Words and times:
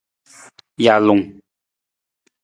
Jalung. 0.83 1.23